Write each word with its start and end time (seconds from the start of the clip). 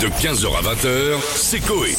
De 0.00 0.06
15h 0.06 0.56
à 0.56 0.62
20h, 0.74 1.20
c'est 1.34 1.58
Coé. 1.60 1.92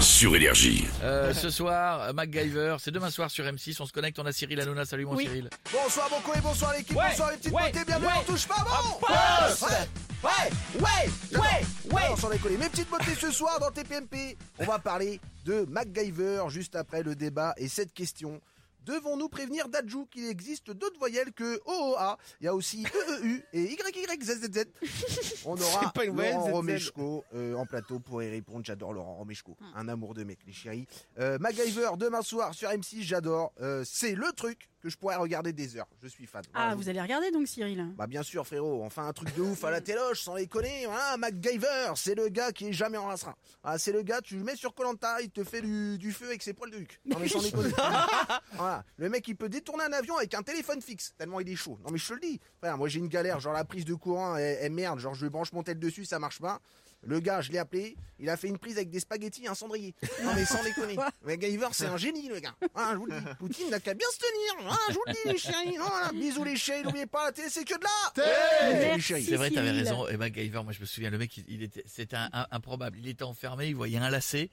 Sur 0.00 0.34
Énergie. 0.34 0.86
Euh, 1.02 1.34
ce 1.34 1.50
soir, 1.50 2.14
MacGyver, 2.14 2.76
c'est 2.78 2.90
demain 2.90 3.10
soir 3.10 3.30
sur 3.30 3.44
M6, 3.44 3.76
on 3.80 3.84
se 3.86 3.92
connecte, 3.92 4.18
on 4.18 4.24
a 4.24 4.32
Cyril 4.32 4.58
Hanouna, 4.60 4.86
salut 4.86 5.04
mon 5.04 5.14
Oui. 5.16 5.24
Cyril. 5.24 5.50
Bonsoir 5.70 6.08
mon 6.10 6.20
co 6.20 6.32
et 6.34 6.40
bonsoir 6.40 6.72
l'équipe, 6.72 6.96
Ouais, 6.96 7.04
bonsoir 7.10 7.30
les 7.30 7.36
petites 7.36 7.52
ouais, 7.52 7.70
beautés, 7.70 7.84
bienvenue, 7.86 8.06
ouais. 8.06 8.12
on 8.20 8.32
touche 8.32 8.46
pas 8.48 8.54
bon 8.64 9.06
Poste 9.06 9.62
Ouais, 9.62 10.30
ouais, 10.30 10.80
ouais, 10.80 11.38
Ouais, 11.38 11.92
ouais. 11.92 12.08
Non, 12.10 12.16
sans 12.16 12.30
déconner. 12.30 12.56
Mes 12.56 12.68
petites 12.70 12.88
beautés 12.88 13.14
ce 13.20 13.30
soir 13.30 13.58
dans 13.60 13.70
TPMP, 13.70 14.36
on 14.58 14.64
va 14.64 14.78
parler 14.78 15.20
de 15.44 15.66
MacGyver 15.68 16.44
juste 16.48 16.74
après 16.74 17.02
le 17.02 17.14
débat 17.14 17.52
et 17.58 17.68
cette 17.68 17.92
question. 17.92 18.40
Devons-nous 18.84 19.28
prévenir 19.28 19.68
Dajou 19.68 20.06
qu'il 20.06 20.26
existe 20.26 20.70
d'autres 20.70 20.98
voyelles 20.98 21.32
que 21.32 21.60
OOA 21.66 22.18
Il 22.40 22.44
y 22.44 22.48
a 22.48 22.54
aussi 22.54 22.84
EEU 22.84 23.44
et 23.52 23.62
YYZZZ. 23.62 24.64
On 25.44 25.56
aura 25.60 25.92
pas 25.92 26.04
une 26.04 26.14
voyelle, 26.14 26.34
Laurent. 26.34 26.50
Romeshko 26.52 27.24
euh, 27.34 27.54
en 27.54 27.66
plateau 27.66 27.98
pour 28.00 28.22
y 28.22 28.30
répondre. 28.30 28.64
J'adore 28.64 28.92
Laurent 28.92 29.14
Romeshko. 29.16 29.56
Un 29.74 29.88
amour 29.88 30.14
de 30.14 30.24
mec, 30.24 30.38
les 30.46 30.52
chéris. 30.52 30.86
Euh, 31.18 31.38
MacGyver 31.38 31.90
demain 31.98 32.22
soir 32.22 32.54
sur 32.54 32.68
M6, 32.70 33.02
j'adore. 33.02 33.52
Euh, 33.60 33.84
C'est 33.86 34.14
le 34.14 34.32
truc 34.32 34.68
que 34.80 34.88
je 34.88 34.96
pourrais 34.96 35.14
regarder 35.14 35.52
des 35.52 35.76
heures. 35.76 35.86
Je 36.02 36.08
suis 36.08 36.26
fan. 36.26 36.42
Ah, 36.54 36.60
Voilà, 36.62 36.74
vous 36.74 36.88
allez 36.88 37.00
regarder 37.00 37.30
donc, 37.30 37.46
Cyril? 37.46 37.86
Bah 37.96 38.08
bien 38.08 38.24
sûr 38.24 38.44
frérot, 38.44 38.82
enfin 38.82 39.06
un 39.06 39.12
truc 39.12 39.32
de 39.36 39.40
ouf 39.42 39.62
à 39.62 39.70
la 39.70 39.80
téloche 39.80 40.22
sans 40.22 40.34
les 40.34 40.48
connaître, 40.48 40.88
voilà, 40.90 41.16
MacGyver, 41.18 41.92
c'est 41.94 42.16
le 42.16 42.28
gars 42.28 42.50
qui 42.50 42.66
est 42.68 42.72
jamais 42.72 42.98
en 42.98 43.06
racerin. 43.06 43.36
Ah, 43.62 43.78
c'est 43.78 43.92
le 43.92 44.02
gars, 44.02 44.20
tu 44.20 44.36
le 44.36 44.42
mets 44.42 44.56
sur 44.56 44.74
Colanta, 44.74 45.20
il 45.22 45.30
te 45.30 45.44
fait 45.44 45.60
du, 45.62 45.98
du 45.98 46.10
feu 46.12 46.26
avec 46.26 46.42
ses 46.42 46.52
poils 46.52 46.72
de 46.72 46.78
huc. 46.78 47.00
Non 47.04 47.16
mais 47.20 47.28
sans 47.28 47.40
déconner. 47.42 47.70
voilà, 48.54 48.71
le 48.96 49.08
mec 49.08 49.26
il 49.28 49.36
peut 49.36 49.48
détourner 49.48 49.84
un 49.84 49.92
avion 49.92 50.16
avec 50.16 50.34
un 50.34 50.42
téléphone 50.42 50.80
fixe, 50.82 51.14
tellement 51.18 51.40
il 51.40 51.48
est 51.48 51.56
chaud. 51.56 51.78
Non 51.84 51.90
mais 51.90 51.98
je 51.98 52.08
te 52.08 52.14
le 52.14 52.20
dis, 52.20 52.40
frère, 52.58 52.76
moi 52.78 52.88
j'ai 52.88 52.98
une 52.98 53.08
galère, 53.08 53.40
genre 53.40 53.52
la 53.52 53.64
prise 53.64 53.84
de 53.84 53.94
courant, 53.94 54.36
elle, 54.36 54.58
elle 54.60 54.72
merde, 54.72 54.98
genre 54.98 55.14
je 55.14 55.26
branche 55.26 55.52
mon 55.52 55.62
tel 55.62 55.78
dessus, 55.78 56.04
ça 56.04 56.18
marche 56.18 56.40
pas. 56.40 56.60
Le 57.04 57.18
gars, 57.18 57.40
je 57.40 57.50
l'ai 57.50 57.58
appelé, 57.58 57.96
il 58.20 58.30
a 58.30 58.36
fait 58.36 58.46
une 58.46 58.58
prise 58.58 58.76
avec 58.76 58.88
des 58.88 59.00
spaghettis 59.00 59.42
et 59.44 59.48
un 59.48 59.56
cendrier. 59.56 59.92
Non 60.22 60.30
mais 60.36 60.44
sans 60.44 60.62
déconner. 60.62 60.96
MacGyver 61.24 61.66
c'est 61.72 61.86
un 61.86 61.96
génie 61.96 62.28
le 62.28 62.38
gars. 62.38 62.54
Ah, 62.76 62.90
je 62.92 62.98
vous 62.98 63.06
le 63.06 63.20
dis, 63.20 63.26
Poutine 63.40 63.70
n'a 63.70 63.80
qu'à 63.80 63.92
bien 63.94 64.06
se 64.12 64.18
tenir. 64.18 64.70
Ah, 64.72 64.76
je 64.88 64.94
vous 64.94 65.02
le 65.08 65.12
dis 65.12 65.32
les 65.32 65.38
chéris. 65.38 65.76
Voilà, 65.78 66.12
bisous 66.12 66.44
les 66.44 66.56
chéris, 66.56 66.84
n'oubliez 66.84 67.06
pas 67.06 67.24
la 67.24 67.32
télé 67.32 67.48
c'est 67.50 67.64
que 67.64 67.74
de 67.76 67.82
là. 67.82 69.00
C'est 69.00 69.36
vrai, 69.36 69.50
t'avais 69.50 69.72
raison, 69.72 70.06
et 70.06 70.16
MacGyver, 70.16 70.62
moi 70.62 70.72
je 70.72 70.80
me 70.80 70.86
souviens, 70.86 71.10
le 71.10 71.18
mec, 71.18 71.36
il, 71.38 71.44
il 71.48 71.62
était, 71.64 71.82
c'était 71.86 72.14
un- 72.16 72.30
un- 72.32 72.46
improbable, 72.52 72.96
il 72.98 73.08
était 73.08 73.24
enfermé, 73.24 73.66
il 73.66 73.74
voyait 73.74 73.98
un 73.98 74.08
lacet, 74.10 74.50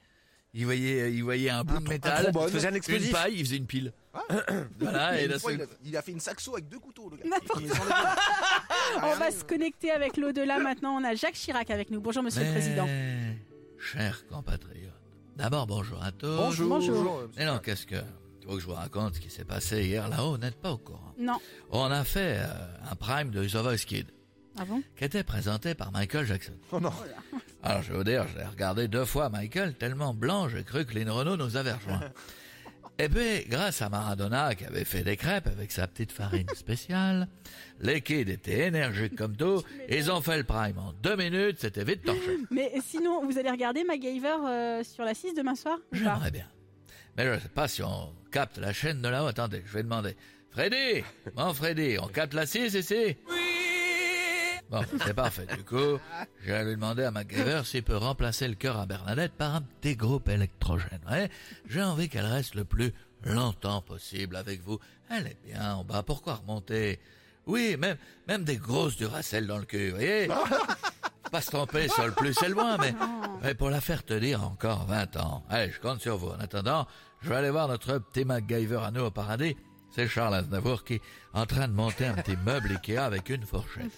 il 0.52 0.64
voyait, 0.64 1.12
il 1.12 1.22
voyait 1.22 1.50
un 1.50 1.62
bout 1.64 1.78
de 1.78 1.88
métal, 1.88 2.32
il 2.34 2.48
faisait 2.50 2.68
un 2.68 2.74
une 2.74 3.10
paille, 3.10 3.34
il 3.36 3.44
faisait 3.44 3.56
une 3.56 3.66
pile. 3.66 3.92
voilà, 4.80 5.20
et 5.20 5.24
Une 5.26 5.30
là, 5.30 5.38
fois, 5.38 5.50
c'est- 5.52 5.56
il, 5.56 5.62
a, 5.62 5.66
il 5.84 5.96
a 5.96 6.02
fait 6.02 6.12
une 6.12 6.20
saxo 6.20 6.52
avec 6.54 6.68
deux 6.68 6.78
couteaux, 6.80 7.08
le 7.10 7.16
gars. 7.16 7.36
Ah, 8.96 9.00
On 9.14 9.16
va 9.16 9.30
se 9.30 9.44
connecter 9.44 9.90
avec 9.92 10.16
l'au-delà 10.16 10.58
maintenant. 10.58 10.96
On 11.00 11.04
a 11.04 11.14
Jacques 11.14 11.34
Chirac 11.34 11.70
avec 11.70 11.90
nous. 11.90 12.00
Bonjour, 12.00 12.22
monsieur 12.22 12.42
le 12.44 12.50
président. 12.50 12.86
Chers 13.78 14.26
compatriotes, 14.26 14.92
d'abord 15.36 15.66
bonjour 15.66 16.02
à 16.02 16.10
tous. 16.12 16.36
Bonjour. 16.36 16.68
Bonjour. 16.68 17.22
Mais 17.36 17.44
non, 17.46 17.58
qu'est-ce 17.58 17.86
que... 17.86 17.96
Il 18.42 18.46
faut 18.48 18.54
que 18.54 18.60
je 18.60 18.66
vous 18.66 18.72
raconte 18.74 19.14
ce 19.16 19.20
qui 19.20 19.30
s'est 19.30 19.44
passé 19.44 19.84
hier 19.84 20.08
là-haut, 20.08 20.32
vous 20.32 20.38
n'êtes 20.38 20.60
pas 20.60 20.72
au 20.72 20.78
courant. 20.78 21.14
Non. 21.18 21.38
On 21.70 21.84
a 21.90 22.02
fait 22.04 22.38
euh, 22.38 22.46
un 22.90 22.94
prime 22.96 23.30
de 23.30 23.44
The 23.46 23.56
Voice 23.56 23.84
Kid, 23.86 24.06
Ah 24.58 24.64
bon? 24.64 24.82
qui 24.96 25.04
était 25.04 25.22
présenté 25.22 25.74
par 25.74 25.92
Michael 25.92 26.26
Jackson. 26.26 26.54
Oh 26.72 26.80
non. 26.80 26.90
Alors 27.62 27.82
je 27.82 27.92
vais 27.92 27.98
vous 27.98 28.04
dire, 28.04 28.26
je 28.28 28.38
l'ai 28.38 28.46
regardé 28.46 28.88
deux 28.88 29.04
fois 29.04 29.28
Michael, 29.28 29.74
tellement 29.74 30.14
blanc, 30.14 30.48
j'ai 30.48 30.64
cru 30.64 30.84
que 30.84 30.94
Lynn 30.94 31.10
Renault 31.10 31.36
nous 31.36 31.56
avait 31.56 31.72
rejoints. 31.72 32.00
Et 32.98 33.08
puis, 33.08 33.46
grâce 33.48 33.80
à 33.80 33.88
Maradona 33.88 34.54
qui 34.54 34.66
avait 34.66 34.84
fait 34.84 35.02
des 35.02 35.16
crêpes 35.16 35.46
avec 35.46 35.72
sa 35.72 35.86
petite 35.86 36.12
farine 36.12 36.48
spéciale, 36.54 37.28
les 37.80 38.02
kids 38.02 38.30
étaient 38.30 38.66
énergiques 38.66 39.16
comme 39.16 39.36
tout, 39.36 39.62
ils 39.88 40.10
ont 40.10 40.20
fait 40.20 40.36
le 40.36 40.44
prime 40.44 40.78
en 40.78 40.92
deux 41.02 41.16
minutes, 41.16 41.56
c'était 41.60 41.84
vite 41.84 42.04
torché. 42.04 42.36
Mais 42.50 42.72
sinon, 42.82 43.24
vous 43.24 43.38
allez 43.38 43.50
regarder 43.50 43.84
MacGyver 43.84 44.36
euh, 44.46 44.84
sur 44.84 45.04
la 45.04 45.14
6 45.14 45.32
demain 45.32 45.54
soir 45.54 45.78
J'aimerais 45.92 46.30
bien. 46.30 46.46
Mais 47.16 47.24
je 47.24 47.40
sais 47.40 47.48
pas 47.48 47.68
si 47.68 47.82
on 47.82 48.12
capte 48.30 48.58
la 48.58 48.74
chaîne 48.74 49.00
de 49.00 49.08
là-haut. 49.08 49.28
Attendez, 49.28 49.62
je 49.64 49.72
vais 49.72 49.82
demander. 49.82 50.14
Freddy 50.50 51.02
Mon 51.36 51.54
Freddy, 51.54 51.96
on 51.98 52.08
capte 52.08 52.34
la 52.34 52.44
6 52.44 52.74
ici? 52.74 53.16
Oui 53.30 53.39
Bon, 54.70 54.84
c'est 55.04 55.14
parfait. 55.14 55.46
Du 55.56 55.64
coup, 55.64 55.98
je 56.42 56.52
vais 56.52 56.64
lui 56.64 56.74
demander 56.76 57.02
à 57.02 57.10
MacGyver 57.10 57.62
s'il 57.64 57.82
peut 57.82 57.96
remplacer 57.96 58.46
le 58.46 58.54
cœur 58.54 58.78
à 58.78 58.86
Bernadette 58.86 59.32
par 59.32 59.56
un 59.56 59.62
petit 59.62 59.96
groupe 59.96 60.28
électrogène. 60.28 61.00
Ouais, 61.10 61.28
j'ai 61.68 61.82
envie 61.82 62.08
qu'elle 62.08 62.26
reste 62.26 62.54
le 62.54 62.64
plus 62.64 62.92
longtemps 63.24 63.82
possible 63.82 64.36
avec 64.36 64.62
vous. 64.62 64.78
Elle 65.10 65.26
est 65.26 65.38
bien 65.44 65.74
en 65.74 65.84
bas, 65.84 66.04
pourquoi 66.04 66.34
remonter? 66.34 67.00
Oui, 67.46 67.76
même, 67.76 67.96
même 68.28 68.44
des 68.44 68.58
grosses 68.58 68.96
duracelles 68.96 69.48
dans 69.48 69.58
le 69.58 69.64
cul, 69.64 69.90
vous 69.90 69.96
voyez? 69.96 70.28
Pas 71.32 71.40
se 71.40 71.50
tromper 71.50 71.88
sur 71.88 72.06
le 72.06 72.12
plus 72.12 72.40
et 72.42 72.48
le 72.48 72.54
moins, 72.54 72.76
mais, 72.76 72.94
mais 73.42 73.54
pour 73.54 73.70
la 73.70 73.80
faire 73.80 74.04
tenir 74.04 74.44
encore 74.44 74.86
20 74.86 75.16
ans. 75.16 75.44
Allez, 75.48 75.72
je 75.72 75.80
compte 75.80 76.00
sur 76.00 76.16
vous. 76.16 76.28
En 76.28 76.40
attendant, 76.40 76.86
je 77.22 77.28
vais 77.28 77.36
aller 77.36 77.50
voir 77.50 77.66
notre 77.66 77.98
petit 77.98 78.24
MacGyver 78.24 78.80
à 78.84 78.90
nous 78.90 79.02
au 79.02 79.10
paradis. 79.10 79.56
C'est 79.90 80.08
Charles 80.08 80.34
Aznavour 80.34 80.84
qui 80.84 80.94
est 80.94 81.02
en 81.34 81.46
train 81.46 81.68
de 81.68 81.72
monter 81.72 82.06
un 82.06 82.14
petit 82.14 82.36
meuble 82.44 82.70
Ikea 82.72 82.98
avec 82.98 83.28
une 83.28 83.44
fourchette. 83.44 83.90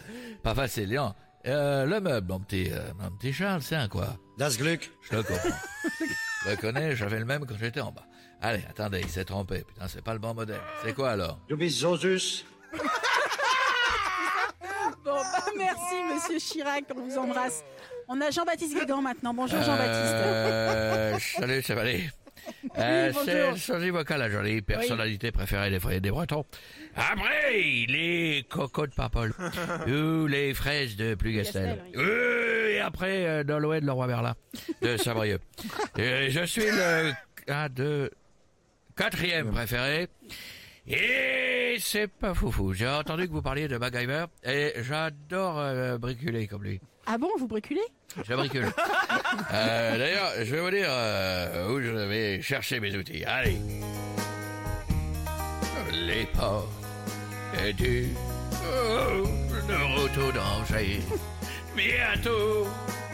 Pas 0.43 0.55
facile, 0.55 0.89
Léon. 0.89 1.15
Euh, 1.47 1.85
le 1.87 2.01
meuble, 2.01 2.29
mon 2.29 2.41
petit, 2.41 2.71
euh, 2.71 2.81
mon 2.99 3.11
petit 3.11 3.33
Charles, 3.33 3.63
c'est 3.63 3.75
un 3.77 3.89
quoi? 3.89 4.17
Das 4.39 4.57
Glück. 4.57 4.91
Je 5.03 5.17
le 5.17 5.23
comprends. 5.23 5.49
je 6.45 6.51
le 6.51 6.57
connais, 6.57 6.95
j'avais 6.97 7.19
le 7.19 7.25
même 7.25 7.45
quand 7.47 7.57
j'étais 7.59 7.81
en 7.81 7.91
bas. 7.91 8.05
Allez, 8.41 8.63
attendez, 8.69 9.01
il 9.01 9.09
s'est 9.09 9.25
trompé. 9.25 9.65
Putain, 9.67 9.89
c'est 9.89 10.03
pas 10.03 10.13
le 10.13 10.19
bon 10.19 10.35
modèle. 10.35 10.61
C'est 10.85 10.95
quoi 10.95 11.11
alors? 11.11 11.39
So 11.49 11.97
süß. 11.97 12.45
Bon, 15.05 15.17
bah, 15.17 15.45
merci, 15.59 15.95
monsieur 16.15 16.39
Chirac. 16.39 16.85
On 16.95 17.01
vous 17.01 17.19
embrasse. 17.19 17.65
On 18.07 18.21
a 18.21 18.31
Jean-Baptiste 18.31 18.75
Guégan 18.79 19.03
maintenant. 19.03 19.35
Bonjour, 19.35 19.61
Jean-Baptiste. 19.61 20.15
Euh, 20.15 21.19
salut, 21.19 21.63
ça 21.63 21.75
va 21.75 21.81
aller? 21.81 22.09
Euh, 22.79 23.13
c'est 23.25 23.51
le 23.51 23.57
sosie 23.57 23.91
vocal, 23.91 24.21
la 24.21 24.31
jolie 24.31 24.63
personnalité 24.63 25.33
préférée 25.33 25.71
des 25.71 25.81
foyers 25.81 26.01
des 26.01 26.11
Bretons. 26.11 26.45
Après, 26.97 27.53
les 27.89 28.45
cocos 28.49 28.87
de 28.87 28.95
Papol. 28.95 29.35
ou 29.87 30.27
les 30.27 30.55
fraises 30.55 30.97
de 30.97 31.15
Plougastel. 31.15 31.83
Euh, 31.97 32.69
et 32.71 32.81
après, 32.81 33.27
euh, 33.27 33.45
de 33.45 33.55
Leroy 33.55 34.07
Merlin, 34.07 34.35
de. 34.81 34.97
Euh, 35.99 36.29
je 36.31 36.45
suis 36.45 36.65
le, 36.65 37.13
un, 37.49 37.69
deux, 37.69 38.11
quatrième 38.97 39.51
préféré. 39.51 40.09
Et 40.87 41.77
c'est 41.79 42.09
pas 42.09 42.35
foufou. 42.35 42.73
J'ai 42.73 42.89
entendu 42.89 43.29
que 43.29 43.33
vous 43.33 43.43
parliez 43.43 43.69
de 43.69 43.77
MacGyver 43.79 44.27
et 44.45 44.73
j'adore 44.83 45.59
euh, 45.59 45.99
bricoler 45.99 46.47
comme 46.47 46.65
lui. 46.65 46.81
Ah 47.07 47.19
bon, 47.19 47.29
vous 47.39 47.47
briculez? 47.47 47.81
Je 48.25 48.35
bricole. 48.35 48.73
Euh, 49.51 49.97
D'ailleurs, 49.97 50.31
je 50.43 50.55
vais 50.55 50.61
vous 50.61 50.71
dire 50.71 50.89
euh, 50.91 51.71
où 51.71 51.81
je 51.81 51.89
vais 51.91 52.43
chercher 52.43 52.81
mes 52.81 52.95
outils. 52.95 53.25
Allez. 53.25 53.57
Les 55.91 56.27
portes 56.27 56.69
et 57.65 57.73
du 57.73 58.09
oh, 58.63 59.27
de 59.67 60.03
retour 60.03 60.33
danger 60.35 61.01
bientôt 61.75 62.67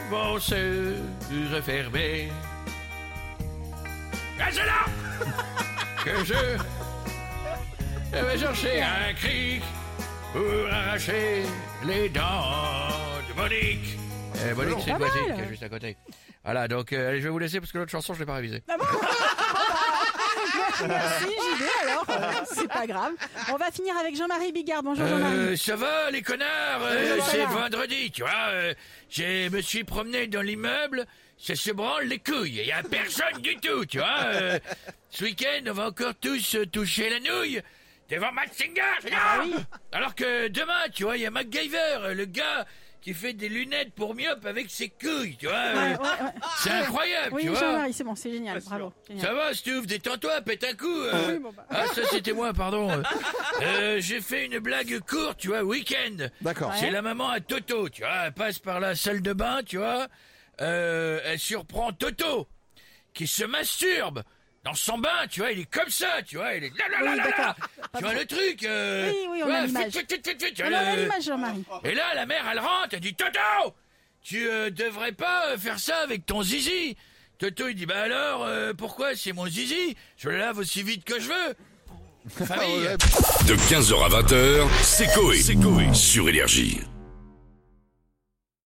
vont 0.09 0.39
se 0.39 0.95
refermer. 1.53 2.29
Et 4.39 4.51
c'est 4.51 4.65
là 4.65 4.85
que 6.03 6.25
je 6.25 6.57
vais 8.11 8.37
chercher 8.37 8.81
un 8.81 9.13
cric 9.13 9.61
pour 10.33 10.67
arracher 10.71 11.43
les 11.83 12.09
dents 12.09 12.89
de 13.27 13.33
Monique. 13.41 13.97
Euh, 14.37 14.55
Monique, 14.55 14.77
c'est 14.85 14.93
voisine 14.93 15.35
qui 15.35 15.41
est 15.41 15.47
juste 15.49 15.63
à 15.63 15.69
côté. 15.69 15.97
Voilà, 16.43 16.67
donc 16.67 16.93
euh, 16.93 17.09
allez, 17.09 17.19
je 17.19 17.23
vais 17.25 17.29
vous 17.29 17.39
laisser 17.39 17.59
parce 17.59 17.71
que 17.71 17.77
l'autre 17.77 17.91
chanson, 17.91 18.13
je 18.13 18.19
l'ai 18.19 18.25
pas 18.25 18.35
révisée. 18.35 18.63
Merci, 20.87 21.25
j'y 21.25 21.59
vais 21.63 21.89
alors. 21.89 22.05
Euh, 22.09 22.31
C'est 22.49 22.67
pas 22.69 22.87
grave. 22.87 23.11
On 23.51 23.57
va 23.57 23.69
finir 23.69 23.97
avec 23.97 24.15
Jean-Marie 24.15 24.53
Bigard. 24.53 24.81
Bonjour, 24.81 25.05
Jean-Marie. 25.05 25.35
Euh, 25.35 25.55
ça 25.57 25.75
va, 25.75 26.09
les 26.09 26.21
connards? 26.21 26.47
Euh, 26.83 27.15
Oui, 27.17 27.23
C'est 27.29 27.43
vendredi, 27.45 28.11
tu 28.11 28.21
vois. 28.21 28.31
euh, 28.51 28.73
je 29.09 29.49
me 29.49 29.59
suis 29.61 29.83
promené 29.83 30.27
dans 30.27 30.41
l'immeuble, 30.41 31.05
ça 31.37 31.55
se 31.55 31.71
branle 31.71 32.05
les 32.05 32.19
couilles. 32.19 32.59
Il 32.61 32.65
y 32.67 32.71
a 32.71 32.81
personne 32.81 33.41
du 33.41 33.57
tout, 33.57 33.85
tu 33.85 33.97
vois. 33.97 34.19
euh, 34.23 34.57
ce 35.09 35.25
week-end, 35.25 35.63
on 35.67 35.73
va 35.73 35.87
encore 35.87 36.13
tous 36.15 36.55
toucher 36.71 37.09
la 37.09 37.19
nouille 37.19 37.61
devant 38.09 38.31
Max 38.31 38.57
Singer. 38.57 39.11
Ah 39.13 39.39
oui. 39.43 39.53
Alors 39.91 40.15
que 40.15 40.47
demain, 40.47 40.89
tu 40.93 41.03
vois, 41.03 41.17
il 41.17 41.23
y 41.23 41.25
a 41.25 41.31
MacGyver, 41.31 42.13
le 42.13 42.25
gars 42.25 42.65
qui 43.01 43.13
fait 43.13 43.31
des 43.31 43.47
lunettes 43.47 43.93
pour 43.93 44.13
myope 44.13 44.45
avec 44.45 44.69
ses 44.69 44.89
couilles, 44.89 45.37
tu 45.37 45.45
vois. 45.47 45.55
Ouais, 45.55 45.73
ouais, 45.73 45.97
ouais. 46.01 46.31
C'est 46.57 46.69
incroyable, 46.71 47.33
Oui, 47.33 47.43
tu 47.43 47.47
vois. 47.49 47.59
Jean-Marie, 47.59 47.93
c'est 47.93 48.03
bon, 48.03 48.13
c'est 48.15 48.29
génial. 48.31 48.59
Bravo. 48.59 48.91
génial. 49.07 49.25
Ça 49.25 49.33
va, 49.33 49.53
Stouff, 49.53 49.87
détends-toi, 49.87 50.41
pète 50.41 50.65
un 50.65 50.73
coup. 50.73 51.01
euh. 51.03 51.31
Oui, 51.33 51.39
bon, 51.39 51.53
bah. 51.55 51.65
Ah, 51.69 51.85
ça, 51.95 52.01
c'était 52.11 52.33
moi, 52.33 52.53
pardon. 52.53 52.91
Euh, 52.91 53.03
euh, 53.61 53.97
J'ai 54.01 54.19
fait 54.19 54.47
une 54.47 54.59
blague 54.59 54.99
courte, 55.07 55.37
tu 55.39 55.47
vois, 55.47 55.63
week-end. 55.63 56.27
D'accord. 56.41 56.73
C'est 56.75 56.91
la 56.91 57.01
maman 57.01 57.29
à 57.29 57.39
Toto, 57.39 57.87
tu 57.87 58.01
vois. 58.01 58.25
Elle 58.25 58.33
passe 58.33 58.59
par 58.59 58.81
la 58.81 58.95
salle 58.95 59.21
de 59.21 59.31
bain, 59.31 59.61
tu 59.65 59.77
vois. 59.77 60.07
Euh, 60.59 61.21
elle 61.23 61.39
surprend 61.39 61.93
Toto, 61.93 62.49
qui 63.13 63.27
se 63.27 63.45
masturbe 63.45 64.23
dans 64.63 64.73
son 64.73 64.97
bain, 64.97 65.27
tu 65.29 65.39
vois, 65.39 65.51
il 65.51 65.59
est 65.59 65.69
comme 65.71 65.89
ça, 65.89 66.21
tu 66.25 66.37
vois, 66.37 66.53
il 66.55 66.65
est 66.65 66.77
là 66.77 66.85
là 66.89 67.15
là 67.15 67.27
là, 67.37 67.55
Tu 67.95 68.03
vois 68.03 68.13
le 68.13 68.25
truc 68.25 68.63
euh, 68.63 69.09
Oui, 69.09 69.27
oui, 69.31 69.41
on 69.43 69.53
a 69.53 69.65
l'image. 69.65 69.91
On 69.95 70.73
a 70.73 70.95
euh, 70.95 71.21
Jean-Marie. 71.21 71.63
Et 71.85 71.95
là, 71.95 72.13
la 72.15 72.25
mère, 72.25 72.45
elle 72.51 72.59
rentre, 72.59 72.89
elle 72.91 72.99
dit 72.99 73.15
«Toto, 73.15 73.73
tu 74.21 74.47
euh, 74.49 74.69
devrais 74.69 75.13
pas 75.13 75.47
euh, 75.47 75.57
faire 75.57 75.79
ça 75.79 75.97
avec 76.03 76.25
ton 76.25 76.41
zizi!» 76.41 76.97
Toto, 77.39 77.69
il 77.69 77.75
dit 77.75 77.85
«Bah 77.87 78.01
alors, 78.01 78.43
euh, 78.43 78.73
pourquoi 78.73 79.15
c'est 79.15 79.31
mon 79.31 79.47
zizi? 79.47 79.95
Je 80.17 80.29
le 80.29 80.37
lave 80.37 80.57
aussi 80.57 80.83
vite 80.83 81.05
que 81.05 81.19
je 81.19 81.29
veux!» 81.29 81.55
De 83.47 83.55
15h 83.55 84.05
à 84.05 84.21
20h, 84.21 84.67
c'est 84.83 85.07
Coé 85.13 85.93
sur 85.93 86.27
Énergie. 86.27 86.81